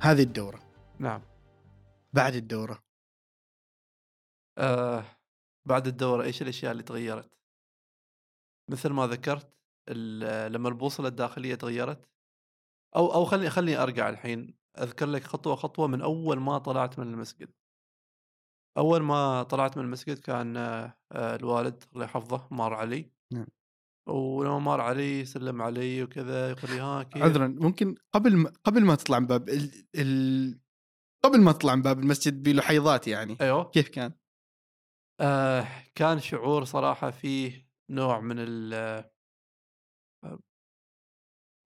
[0.00, 0.60] هذه الدورة.
[0.98, 1.22] نعم.
[2.12, 2.84] بعد الدورة.
[4.58, 5.04] آه
[5.66, 7.30] بعد الدورة إيش الأشياء اللي تغيرت؟
[8.68, 9.48] مثل ما ذكرت
[10.48, 12.08] لما البوصلة الداخلية تغيرت
[12.96, 17.12] أو أو خليني خليني أرجع الحين أذكر لك خطوة خطوة من أول ما طلعت من
[17.12, 17.52] المسجد.
[18.78, 23.10] أول ما طلعت من المسجد كان آه، الوالد الله يحفظه مار علي.
[23.32, 23.46] نعم.
[24.08, 28.84] ولما مار علي سلم علي وكذا يقول لي ها كيف؟ عذرا ممكن قبل ما قبل
[28.84, 29.86] ما تطلع من باب ال...
[29.94, 30.60] ال...
[31.24, 33.70] قبل ما تطلع من باب المسجد بلحيظات يعني أيوه.
[33.70, 34.12] كيف كان؟
[35.20, 38.74] آه كان شعور صراحة فيه نوع من ال
[40.24, 40.38] آه،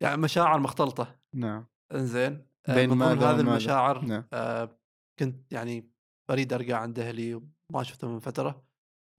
[0.03, 1.18] يعني مشاعر مختلطة.
[1.35, 1.67] نعم.
[1.95, 4.25] إنزين بين من ضمن ماذا هذه وماذا؟ المشاعر نعم.
[4.33, 4.79] آه
[5.19, 5.93] كنت يعني
[6.31, 8.67] اريد أرجع عند أهلي وما شفتهم من فترة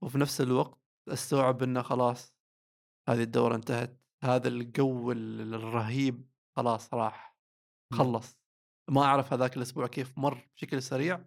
[0.04, 2.34] وفي نفس الوقت أستوعب انه خلاص
[3.08, 7.36] هذه الدورة انتهت هذا الجو ال- الرهيب خلاص راح
[7.92, 8.00] نعم.
[8.00, 8.40] خلص.
[8.90, 11.24] ما أعرف هذاك الأسبوع كيف مر بشكل سريع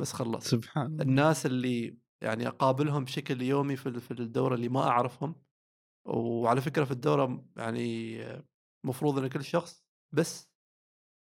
[0.00, 0.50] بس خلص.
[0.50, 1.02] سبحان الله.
[1.02, 5.34] الناس اللي يعني أقابلهم بشكل يومي في ال- في الدورة اللي ما أعرفهم
[6.08, 8.18] وعلى فكرة في الدورة يعني
[8.86, 10.48] مفروض إن كل شخص بس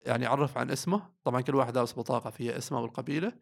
[0.05, 1.13] يعني يعرف عن اسمه.
[1.23, 3.33] طبعا كل واحد لابس بطاقة فيها اسمه والقبيلة.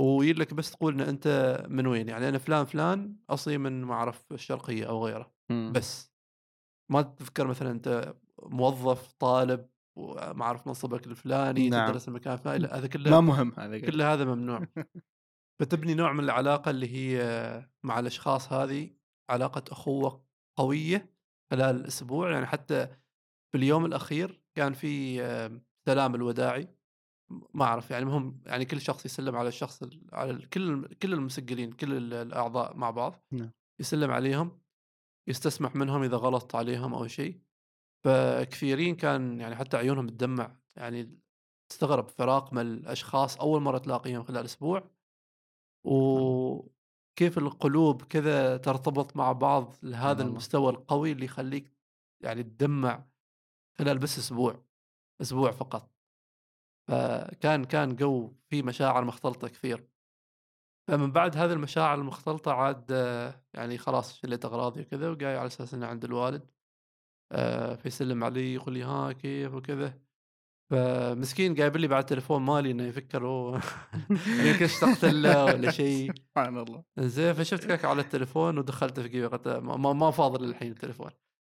[0.00, 3.94] ويقول لك بس تقول ان أنت من وين؟ يعني أنا فلان فلان أصلي من ما
[3.94, 5.32] اعرف الشرقية أو غيره.
[5.50, 5.72] مم.
[5.74, 6.12] بس
[6.90, 9.68] ما تذكر مثلا أنت موظف طالب
[9.98, 11.90] وما اعرف منصبك الفلاني نعم.
[11.90, 14.66] تدرس المكان الفلاني لا هذا كله ما مهم هذا كل هذا ممنوع.
[15.60, 18.90] فتبني نوع من العلاقة اللي هي مع الأشخاص هذه
[19.30, 20.24] علاقة أخوة
[20.58, 21.14] قوية
[21.50, 22.86] خلال الأسبوع يعني حتى
[23.52, 25.18] في اليوم الأخير كان في
[25.88, 26.68] سلام الوداعي
[27.54, 31.72] ما أعرف يعني مهم يعني كل شخص يسلم على الشخص ال- على كل كل المسجلين
[31.72, 33.50] كل ال- الأعضاء مع بعض نعم.
[33.80, 34.60] يسلم عليهم
[35.28, 37.40] يستسمح منهم إذا غلط عليهم أو شيء
[38.04, 41.18] فكثيرين كان يعني حتى عيونهم تدمع يعني
[41.72, 44.90] تستغرب فراق من الأشخاص أول مرة تلاقيهم خلال أسبوع
[45.84, 50.32] وكيف القلوب كذا ترتبط مع بعض لهذا الله.
[50.32, 51.72] المستوى القوي اللي يخليك
[52.24, 53.04] يعني تدمع
[53.78, 54.64] خلال بس أسبوع
[55.20, 55.90] أسبوع فقط.
[56.88, 59.88] فكان كان جو فيه مشاعر مختلطة كثير.
[60.88, 62.90] فمن بعد هذه المشاعر المختلطة عاد
[63.54, 66.50] يعني خلاص شليت أغراضي وكذا وجاي على أساس انه عند الوالد
[67.82, 69.98] فيسلم علي يقول لي ها كيف؟ وكذا.
[70.70, 73.54] فمسكين جايب لي بعد تليفون مالي إنه يفكر هو
[74.46, 76.12] يمكن اشتقت له ولا شيء.
[76.14, 76.84] سبحان الله.
[76.98, 81.10] زين فشفت كاك على التليفون ودخلت في جيبي قلت ما, ما فاضل الحين التليفون.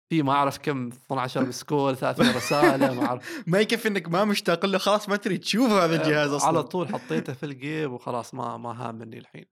[0.09, 3.43] في ما أعرف كم 12 مسكول 30 رسالة ما أعرف.
[3.47, 6.47] ما يكفي إنك ما مشتاق له خلاص ما تريد تشوف هذا الجهاز أصلا.
[6.47, 9.45] على طول حطيته في الجيب وخلاص ما ما هامني الحين.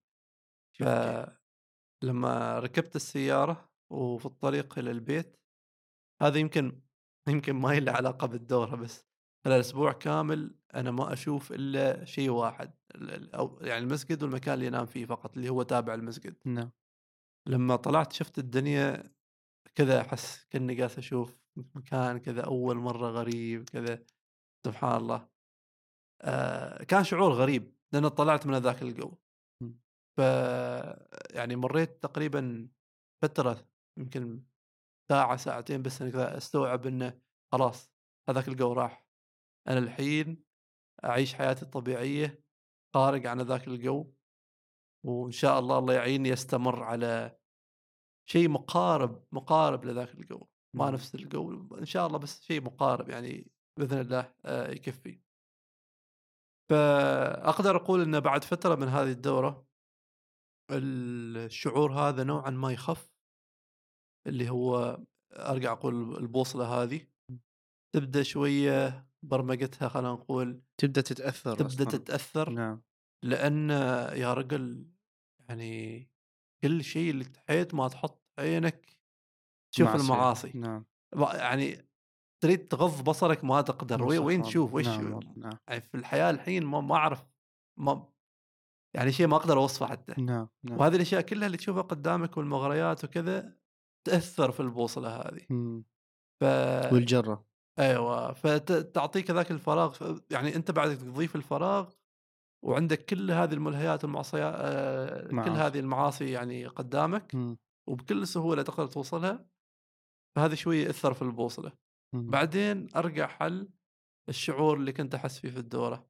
[0.79, 5.37] فلما ركبت السيارة وفي الطريق إلى البيت
[6.21, 6.81] هذا يمكن
[7.27, 9.05] يمكن ما له علاقة بالدورة بس
[9.45, 12.73] خلال أسبوع كامل أنا ما أشوف إلا شيء واحد
[13.35, 16.35] أو يعني المسجد والمكان اللي ينام فيه فقط اللي هو تابع المسجد.
[16.45, 16.71] نعم.
[17.47, 19.14] لما طلعت شفت الدنيا
[19.77, 21.39] كذا أحس كأني جالس أشوف
[21.75, 24.05] مكان كذا أول مرة غريب كذا
[24.65, 25.29] سبحان الله.
[26.21, 29.17] آه كان شعور غريب لأن طلعت من ذاك الجو.
[30.17, 30.21] ف
[31.29, 32.69] يعني مريت تقريبا
[33.21, 34.43] فترة يمكن
[35.11, 37.91] ساعة ساعتين بس إني كذا أستوعب إنه خلاص
[38.29, 39.05] هذاك الجو راح.
[39.67, 40.43] أنا الحين
[41.05, 42.43] أعيش حياتي الطبيعية
[42.93, 44.13] خارج عن ذاك الجو
[45.05, 47.38] وإن شاء الله الله يعيني أستمر على
[48.29, 50.93] شيء مقارب مقارب لذاك الجو ما مم.
[50.93, 55.19] نفس الجو إن شاء الله بس شيء مقارب يعني بإذن الله آه، يكفي
[56.69, 59.67] فأقدر أقول ان بعد فترة من هذه الدورة
[60.71, 63.15] الشعور هذا نوعا ما يخف
[64.27, 67.07] اللي هو أرجع أقول البوصلة هذه
[67.95, 71.85] تبدأ شوية برمجتها خلينا نقول تبدأ تتأثر تبدأ أصلاً.
[71.85, 72.81] تتأثر نعم
[73.23, 73.69] لأن
[74.15, 74.91] يا رجل
[75.49, 76.09] يعني
[76.67, 78.97] كل شيء اللي تحيت ما تحط عينك
[79.73, 80.04] تشوف معصية.
[80.04, 80.86] المعاصي نعم
[81.34, 81.89] يعني
[82.43, 84.73] تريد تغض بصرك ما تقدر وين, وين صح تشوف.
[84.73, 85.19] وش نعم.
[85.38, 87.25] نعم يعني في الحياة الحين ما, ما أعرف
[87.80, 88.13] ما
[88.95, 93.04] يعني شيء ما أقدر أوصفه حتى نعم نعم وهذه الأشياء كلها اللي تشوفها قدامك والمغريات
[93.04, 93.58] وكذا
[94.08, 95.45] تأثر في البوصلة هذه.
[96.41, 96.43] ف
[96.93, 97.45] والجرة
[97.80, 101.93] أيوه فتعطيك ذاك الفراغ يعني أنت بعد تضيف الفراغ
[102.65, 105.49] وعندك كل هذه الملهيات والمعصيات آه، كل.
[105.49, 107.58] هذه المعاصي يعني قدامك مم.
[107.89, 109.45] وبكل سهولة تقدر توصلها
[110.36, 111.71] فهذا شوية ياثر في البوصلة
[112.15, 112.30] مم.
[112.30, 113.69] بعدين أرجع حل
[114.30, 116.08] الشعور اللي كنت أحس فيه في الدورة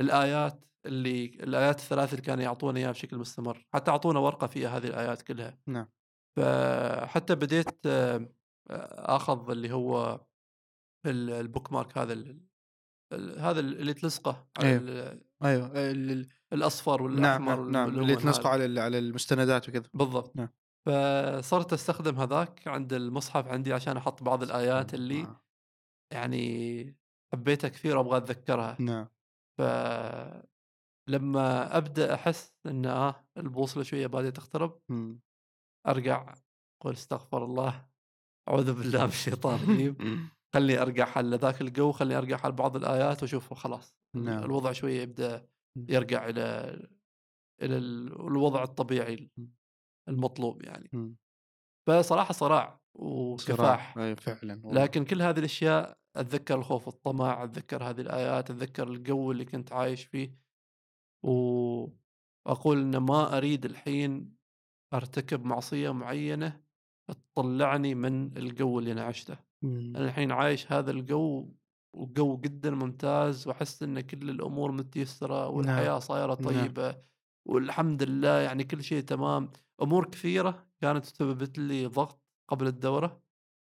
[0.00, 4.86] الآيات اللي الآيات الثلاث اللي كانوا يعطونا إياها بشكل مستمر حتى أعطونا ورقة فيها هذه
[4.86, 5.88] الآيات كلها نعم.
[6.38, 8.28] فحتى بديت آه،
[9.16, 10.20] أخذ اللي هو
[11.06, 12.36] ال- البوك مارك هذا
[13.38, 14.76] هذا اللي تلصقه على.
[14.76, 18.00] ال- أيوه ال- ال- الأصفر نعم والأحمر نعم, نعم.
[18.00, 18.50] اللي تنسقوا.
[18.50, 20.48] على على المستندات وكذا بالضبط نعم.
[20.86, 25.40] فصرت أستخدم هذاك عند المصحف عندي عشان أحط بعض الآيات اللي آه.
[26.12, 26.96] يعني
[27.32, 29.08] حبيتها كثير وأبغى أتذكرها نعم
[31.08, 35.20] فلما أبدأ أحس إن آه البوصلة شوية بادية تقترب مم.
[35.86, 36.34] أرجع
[36.80, 37.86] أقول استغفر الله
[38.48, 39.96] أعوذ بالله من الشيطان الرجيم
[40.54, 44.44] خلني أرجع حل ذاك الجو خلني أرجع حل بعض الآيات وأشوف خلاص نعم.
[44.44, 45.48] الوضع شوية يبدأ.
[45.88, 46.42] يرجع إلى
[47.62, 49.30] إلى ال- الوضع الطبيعي.
[50.08, 51.14] المطلوب يعني.
[51.88, 52.80] فصراحة صراع.
[52.94, 54.82] وكفاح اي فعلا والله.
[54.82, 60.04] لكن كل هذه الأشياء أتذكر الخوف والطمع أتذكر هذه الآيات أتذكر الجو اللي كنت عايش
[60.04, 60.34] فيه
[61.24, 64.34] وأقول إن ما أريد الحين
[64.94, 66.64] أرتكب معصية معينة
[67.08, 69.36] تطلعني من الجو اللي أنا عشته.
[69.64, 71.48] أنا الحين عايش هذا الجو
[71.94, 76.52] وجو جدا ممتاز وأحس إن كل الأمور متيسرة والحياة صايرة نعم.
[76.52, 76.96] طيبة
[77.46, 79.50] والحمد لله يعني كل شيء تمام
[79.82, 83.24] أمور كثيرة كانت سببت لي ضغط قبل الدورة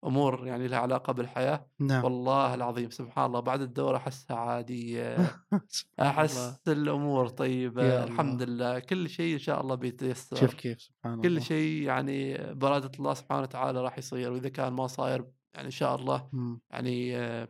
[0.04, 5.16] أمور يعني لها علاقة بالحياة نعم والله العظيم سبحان الله بعد الدورة أحسها عادية.
[6.00, 8.42] أحس الأمور طيبة الحمد.
[8.42, 12.90] لله كل شيء إن شاء الله بيتيسر شوف كيف سبحان كل الله شيء يعني برادة
[12.98, 16.60] الله سبحانه وتعالى راح يصير وإذا كان ما صاير يعني إن شاء الله مم.
[16.70, 17.48] يعني آه،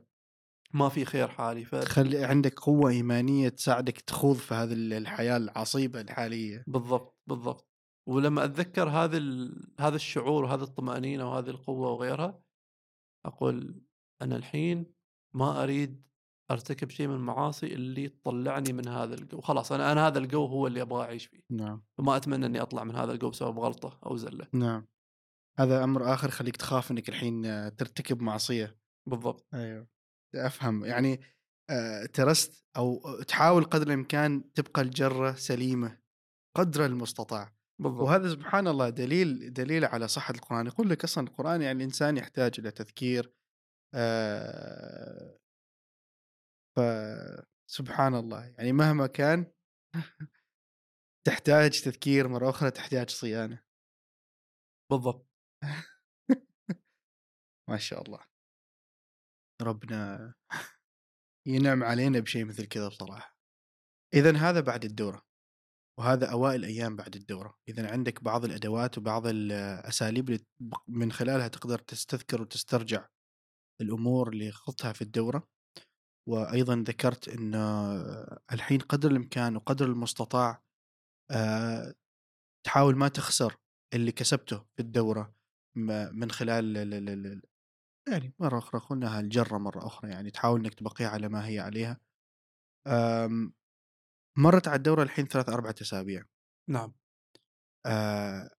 [0.74, 6.00] ما في خير حالي ف تخلي عندك قوة إيمانية تساعدك تخوض في هذه الحياة العصيبة
[6.00, 6.64] الحالية.
[6.66, 7.70] بالضبط بالضبط.
[8.08, 9.62] ولما أتذكر هذا ال...
[9.80, 12.40] هذا الشعور وهذه الطمأنينة وهذه القوة وغيرها
[13.26, 13.82] أقول
[14.22, 14.86] أنا الحين
[15.34, 16.04] ما أريد
[16.50, 19.40] أرتكب شيء من المعاصي اللي تطلعني من هذا الجو.
[19.40, 21.40] خلاص أنا أنا هذا الجو هو اللي أبغى أعيش فيه.
[21.50, 21.82] نعم.
[21.98, 24.46] وما أتمنى إني أطلع من هذا الجو بسبب غلطة أو زلة.
[24.52, 24.86] نعم.
[25.58, 27.42] هذا أمر آخر خليك تخاف إنك الحين
[27.76, 28.78] ترتكب معصية.
[29.08, 29.46] بالضبط.
[29.54, 29.93] أيوه.
[30.34, 31.20] أفهم يعني
[31.70, 35.98] آه، ترست أو تحاول قدر الإمكان تبقى الجرة سليمة
[36.56, 37.54] قدر المستطاع.
[37.78, 38.02] بالضبط.
[38.02, 40.66] وهذا سبحان الله دليل دليل على صحة القرآن.
[40.66, 43.32] يقول لك أصلا القرآن يعني الإنسان يحتاج إلى تذكير
[43.94, 45.38] آه،
[46.76, 49.52] فسبحان الله يعني مهما كان
[51.26, 53.62] تحتاج تذكير مرة أخرى تحتاج صيانة.
[54.90, 55.28] بالضبط.
[57.68, 58.33] ما شاء الله.
[59.64, 60.34] ربنا
[61.46, 63.36] ينعم علينا بشيء مثل كذا بصراحة.
[64.14, 65.22] إذا هذا بعد الدورة
[65.98, 67.58] وهذا أوائل أيام بعد الدورة.
[67.68, 70.44] إذا عندك بعض الأدوات وبعض الأساليب
[70.88, 73.08] من خلالها تقدر تستذكر وتسترجع
[73.80, 75.48] الأمور اللي خضتها في الدورة.
[76.28, 77.54] وأيضا ذكرت أن
[78.52, 80.62] الحين قدر الإمكان وقدر المستطاع
[82.66, 83.56] تحاول ما تخسر
[83.94, 85.34] اللي كسبته في الدورة
[86.12, 87.42] من خلال ال- ال- ال-
[88.08, 92.00] يعني مرة أخرى قلناها الجرة مرة أخرى يعني تحاول إنك تبقيها على ما هي عليها.
[92.86, 93.54] أم،
[94.38, 96.24] مرت على الدورة الحين ثلاث أربعة أسابيع.
[96.70, 96.94] نعم.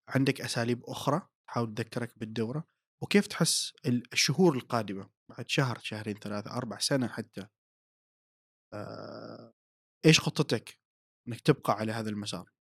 [0.09, 2.67] عندك أساليب أخرى تحاول تذكرك بالدورة؟
[3.03, 7.47] وكيف تحس ال- الشهور القادمة؟ بعد شهر شهرين ثلاثة أربع سنة حتى.
[8.73, 9.53] آه
[10.05, 10.79] إيش خطتك
[11.27, 12.51] إنك تبقى على هذا المسار؟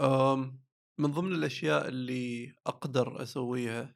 [0.00, 0.64] أم،
[1.00, 3.94] من ضمن الأشياء اللي أقدر أسويها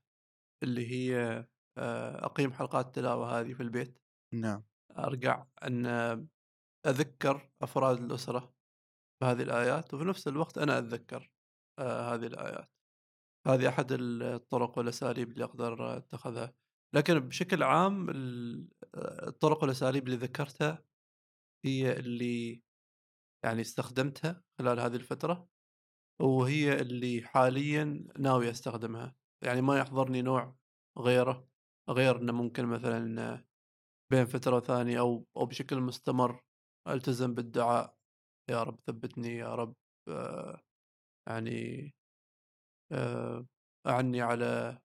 [0.64, 1.44] اللي هي
[1.78, 3.98] آه، أقيم حلقات تلاوه هذه في البيت.
[4.34, 4.64] نعم.
[4.98, 5.86] أرجع أن
[6.86, 8.54] أذكر أفراد الأسرة
[9.22, 11.30] بهذه الآيات وفي نفس الوقت أنا اتذكر
[11.78, 12.70] آه، هذه الآيات.
[13.46, 16.54] هذه أحد الطرق والأساليب اللي أقدر أتخذها.
[16.94, 20.84] لكن بشكل عام آه، الطرق والأساليب اللي ذكرتها
[21.64, 22.62] هي اللي
[23.44, 25.48] يعني استخدمتها خلال هذه الفترة
[26.20, 29.16] وهي اللي حاليا ناوي أستخدمها.
[29.44, 30.56] يعني ما يحضرني نوع
[30.98, 31.48] غيره
[31.90, 33.44] غير إنه ممكن مثلا
[34.12, 36.40] بين فترة وثانيه أو أو بشكل مستمر
[36.88, 37.96] ألتزم بالدعاء.
[38.50, 39.74] يا رب ثبتني يا رب
[40.08, 40.62] آه،
[41.28, 41.94] يعني
[42.92, 43.46] آه،
[43.86, 44.78] أعني على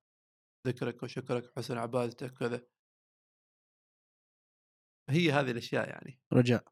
[0.68, 2.68] ذكرك وشكرك وحسن عبادتك كذا
[5.10, 6.20] هي هذه الأشياء يعني.
[6.34, 6.64] رجاء.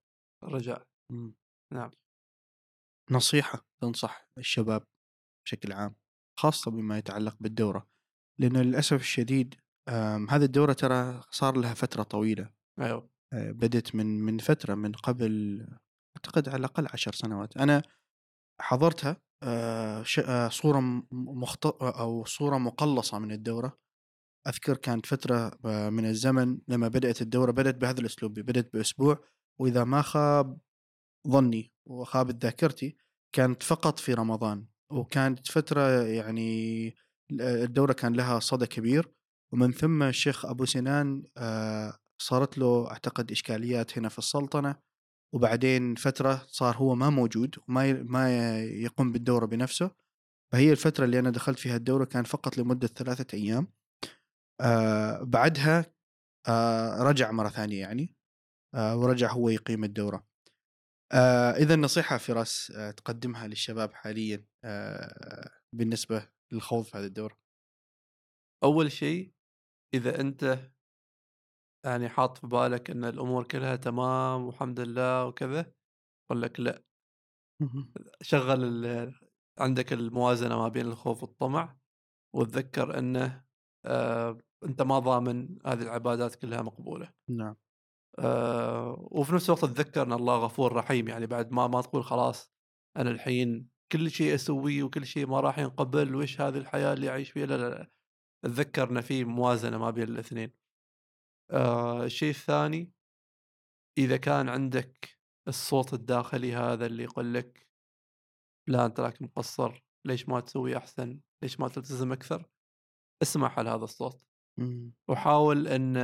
[0.43, 1.36] الرجاء مم.
[1.73, 1.91] نعم.
[3.12, 4.84] نصيحة تنصح الشباب
[5.45, 5.95] بشكل عام.
[6.39, 7.88] خاصة بما يتعلق بالدورة
[8.39, 9.56] لأنه للأسف الشديد
[10.30, 12.50] هذه الدورة ترى صار لها فترة طويلة.
[12.80, 13.10] أيوه.
[13.34, 15.62] آه، بدت من من فترة من قبل
[16.17, 17.58] أعتقد على الأقل عشر سنوات.
[17.58, 17.84] أنا
[18.62, 23.78] حضرتها آه، آه، صورة م- مخط أو صورة مقلصة من الدورة.
[24.47, 29.19] أذكر كانت فترة آه، من الزمن لما بدأت الدورة بدأت بهذا الأسلوب بدأت بأسبوع
[29.62, 30.58] وإذا ما خاب
[31.28, 32.97] ظني وخابت ذاكرتي
[33.36, 34.65] كانت فقط في رمضان.
[34.91, 36.95] وكانت فترة يعني
[37.41, 39.12] الدوره كان لها صدى كبير
[39.54, 44.76] ومن ثم الشيخ أبو سنان آه، صارت له أعتقد إشكاليات هنا في السلطنة
[45.36, 49.91] وبعدين فترة صار هو ما موجود وما ما يقوم بالدورة بنفسه.
[50.54, 53.67] فهي الفترة اللي أنا دخلت فيها الدورة كان فقط لمدة ثلاثة أيام.
[54.62, 55.86] آه بعدها
[56.47, 58.15] آه رجع مرة ثانية يعني
[58.76, 60.28] ورجع هو يقيم الدورة.
[61.12, 67.38] آه إذا نصيحه فراس آه تقدمها للشباب حاليا آه بالنسبة للخوض في هذه الدوره
[68.63, 69.34] أول شيء
[69.93, 70.60] إذا أنت
[71.86, 75.74] يعني حاط في بالك إن الأمور كلها تمام والحمد لله وكذا
[76.32, 76.84] أقول لك لأ.
[78.22, 79.13] شغل
[79.60, 81.78] عندك الموازنة ما بين الخوف والطمع
[82.36, 83.46] وتذكر إنه
[83.86, 87.13] آه أنت ما ضامن هذه العبادات كلها مقبولة.
[87.30, 87.56] نعم.
[88.19, 92.51] آه وفي نفس الوقت تذكر أن الله غفور رحيم يعني بعد ما ما تقول خلاص
[92.97, 97.32] أنا الحين كل شيء أسويه وكل شيء ما راح ينقبل وإيش هذه الحياة اللي أعيش
[97.32, 97.91] فيها؟ لا لا لا.
[98.45, 100.51] تذكر أن في موازنة ما بين الاثنين.
[101.51, 102.91] آه الشيء الثاني
[103.97, 107.67] إذا كان عندك الصوت الداخلي هذا اللي يقول لك
[108.67, 112.49] لا أنت راك مقصر ليش ما تسوي أحسن؟ ليش ما تلتزم أكثر؟
[113.21, 114.25] اسمع هذا الصوت.
[114.58, 114.93] مم.
[115.08, 115.97] وحاول أن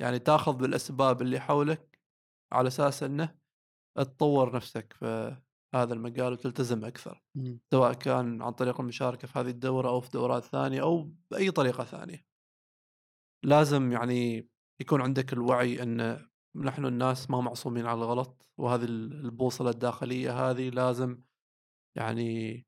[0.00, 1.98] يعني تاخذ بالأسباب اللي حولك
[2.52, 3.34] على أساس إنه
[3.96, 5.36] تطور نفسك في
[5.74, 7.60] هذا المجال وتلتزم أكثر مم.
[7.72, 11.84] سواء كان عن طريق المشاركة في هذه الدورة أو في دورات ثانية أو بأي طريقة
[11.84, 12.24] ثانية.
[13.44, 14.48] لازم يعني
[14.80, 16.26] يكون عندك الوعي إن
[16.56, 21.22] نحن الناس ما معصومين على الغلط وهذه البوصلة الداخلية هذه لازم
[21.96, 22.66] يعني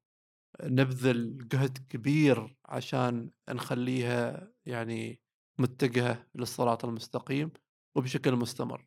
[0.62, 5.23] نبذل جهد كبير عشان نخليها يعني
[5.58, 7.50] متجهة للصراط المستقيم
[7.96, 8.86] وبشكل مستمر.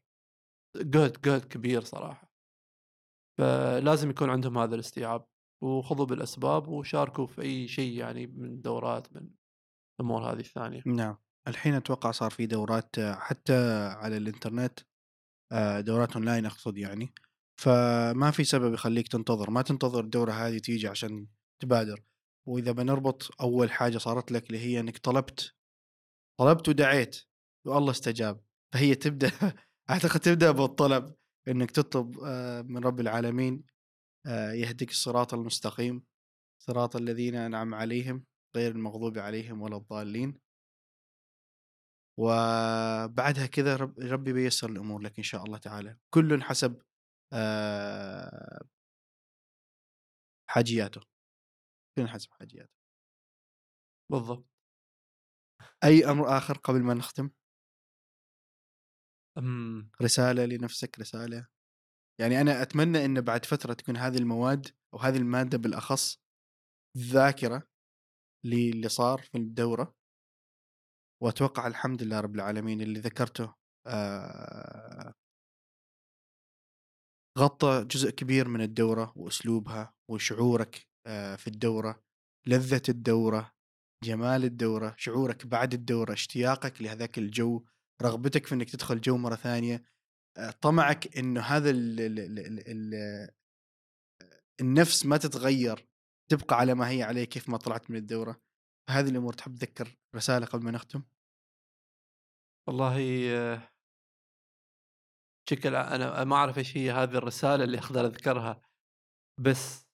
[0.76, 2.32] جهد جهد كبير صراحة.
[3.40, 5.28] فلازم يكون عندهم هذا الاستيعاب
[5.64, 9.30] وخذوا بالأسباب وشاركوا في أي شيء يعني من دورات من
[10.00, 10.84] الأمور هذه الثانية.
[10.86, 14.80] نعم الحين أتوقع صار في دورات حتى على الإنترنت
[15.52, 17.14] آه، دورات أونلاين أقصد يعني
[17.62, 21.28] فما في سبب يخليك تنتظر ما تنتظر الدورة هذه تيجي عشان
[21.62, 22.04] تبادر
[22.48, 25.56] وإذا بنربط أول حاجة صارت لك اللي هي إنك طلبت
[26.40, 27.22] طلبت ودعيت
[27.68, 28.44] والله استجاب.
[28.74, 29.32] فهي تبدأ
[29.90, 31.16] أعتقد تبدأ بالطلب
[31.48, 33.64] إنك تطلب آه، من رب العالمين
[34.28, 36.04] آه، يهديك الصراط المستقيم
[36.64, 38.26] صراط الذين انعم عليهم
[38.56, 40.40] غير المغضوب عليهم ولا الضالين.
[42.20, 45.98] وبعدها كذا رب ربي بيسر الأمور لك إن شاء الله تعالى.
[46.14, 46.82] كل حسب
[47.34, 48.62] آه،
[50.50, 51.02] حاجياته.
[51.98, 52.70] كل حسب حاجياته.
[54.10, 54.57] بالضبط.
[55.84, 57.30] أي أمر آخر قبل ما نختم؟
[59.38, 61.48] أمم، رسالة لنفسك رسالة.
[62.22, 66.20] يعني أنا أتمنى إن بعد فترة تكون هذه المواد أو هذه المادة بالأخص
[66.98, 67.64] ذاكرة
[68.46, 69.96] للي صار في الدورة.
[71.24, 73.54] وأتوقع الحمد لله رب العالمين اللي ذكرته
[73.88, 75.14] آه،
[77.40, 82.04] غطى جزء كبير من الدورة وأسلوبها وشعورك آه، في الدورة
[82.48, 83.52] لذة الدورة
[84.04, 87.66] جمال الدورة شعورك بعد الدورة اشتياقك لهذاك الجو
[88.02, 89.84] رغبتك في إنك تدخل جو مرة ثانية
[90.38, 93.30] آه، طمعك إنه هذا ال ال ال ال ال
[94.62, 95.88] النفس ما تتغير
[96.32, 98.42] تبقى على ما هي عليه كيف ما طلعت من الدورة.
[98.90, 101.04] هذه الأمور تحب تذكر رسالة قبل ما نختم؟
[102.68, 103.70] والله آه،
[105.50, 108.62] شكل أنا ما أعرف إيش هي هذه الرسالة اللي أقدر أذكرها
[109.40, 109.87] بس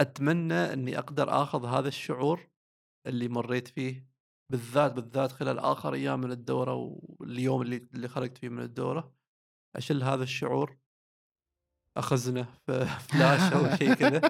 [0.00, 2.48] أتمنى إني أقدر آخذ هذا الشعور
[3.06, 4.08] اللي مريت فيه
[4.50, 9.12] بالذات بالذات خلال آخر أيام من الدورة واليوم اللي اللي خرجت فيه من الدورة
[9.76, 10.76] اشيل هذا الشعور
[11.96, 14.20] أخزنه في فلاش أو شيء كذا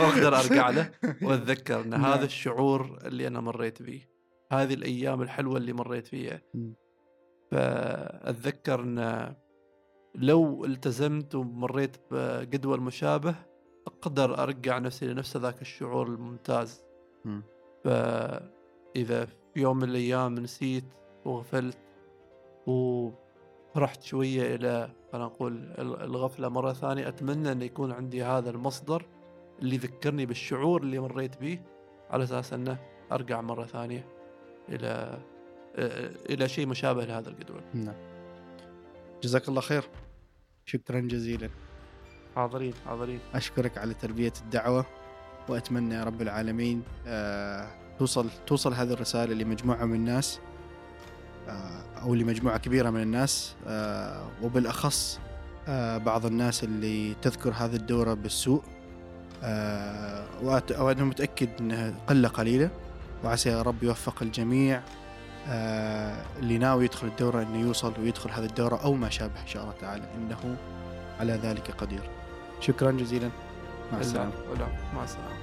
[0.00, 0.90] وأقدر أرجع له
[1.22, 2.04] وأتذكر إن نعم.
[2.04, 4.12] هذا الشعور اللي أنا مريت فيه
[4.52, 6.42] هذه الأيام الحلوة اللي مريت فيها.
[7.50, 9.34] فأتذكر إن
[10.14, 13.34] لو التزمت ومريت بجدول مشابه
[13.86, 16.82] أقدر أرجع نفسي لنفس ذاك الشعور الممتاز.
[17.24, 17.42] مم.
[17.84, 20.84] فإذا في يوم من الأيام نسيت
[21.24, 21.78] وغفلت
[22.66, 29.06] ورحت شوية إلى خلينا نقول ال- الغفلة مرة ثانية أتمنى أن يكون عندي هذا المصدر
[29.58, 31.60] اللي يذكرني بالشعور اللي مريت به
[32.10, 32.78] على أساس أنه
[33.12, 34.06] أرجع مرة ثانية
[34.68, 35.18] إلى
[36.30, 37.60] إلى شيء مشابه لهذا الجدول.
[37.74, 37.94] نعم.
[39.22, 39.84] جزاك الله خير.
[40.64, 41.50] شكرا جزيلا.
[42.36, 43.18] حاضرين حاضرين.
[43.34, 44.86] أشكرك على تلبيه الدعوة
[45.48, 47.66] وأتمنى يا رب العالمين آه،
[47.98, 50.40] توصل توصل هذه الرسالة لمجموعة من الناس
[51.48, 55.20] آه، أو لمجموعة كبيرة من الناس آه، وبالأخص
[55.68, 58.62] آه، بعض الناس اللي تذكر هذه الدورة بالسوء
[59.42, 60.24] آه،
[60.78, 62.70] وأنا متأكد إنها قلة قليلة
[63.24, 64.82] وعسى يا رب يوفق الجميع
[65.48, 69.62] آه، اللي ناوي يدخل الدورة إنه يوصل ويدخل هذه الدورة أو ما شابه إن شاء
[69.62, 70.56] الله تعالى إنه
[71.20, 72.10] على ذلك قدير.
[72.62, 73.30] شكرا جزيلا.
[73.92, 74.30] مع السلامة.
[74.96, 75.41] مع السلامة.